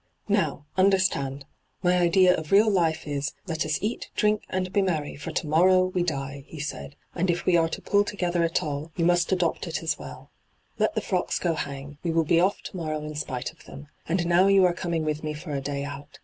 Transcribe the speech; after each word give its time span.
'Now, 0.27 0.65
understand! 0.77 1.45
My 1.83 1.95
idea 1.99 2.35
of 2.35 2.51
real 2.51 2.71
life 2.71 3.07
is," 3.07 3.33
Let 3.45 3.67
us 3.67 3.77
eat, 3.83 4.09
drink, 4.15 4.45
and 4.49 4.73
be 4.73 4.81
merry, 4.81 5.15
for 5.15 5.29
to 5.29 5.45
morrow 5.45 5.85
we 5.85 6.01
die,"' 6.01 6.43
he 6.47 6.59
said.' 6.59 6.95
And 7.13 7.29
if 7.29 7.45
we 7.45 7.55
are 7.55 7.69
to 7.69 7.83
pull 7.83 8.03
together 8.03 8.43
at 8.43 8.63
all, 8.63 8.91
you 8.95 9.05
must 9.05 9.31
adopt 9.31 9.65
hyGoo>^lc 9.65 9.79
ENTRAPPED 9.83 9.99
137 9.99 9.99
it 9.99 9.99
as 9.99 9.99
well. 9.99 10.31
Let 10.79 10.95
the 10.95 11.01
frocks 11.01 11.37
go 11.37 11.53
hang; 11.53 11.99
we 12.01 12.09
will 12.09 12.23
be 12.25 12.39
off 12.39 12.63
to 12.63 12.77
morrow 12.77 13.03
in 13.03 13.13
spite 13.13 13.51
of 13.51 13.65
them. 13.65 13.89
And 14.09 14.25
now 14.25 14.47
you 14.47 14.65
are 14.65 14.73
coming 14.73 15.05
with 15.05 15.23
me 15.23 15.35
for 15.35 15.51
a 15.53 15.61
day 15.61 15.83
out. 15.85 16.17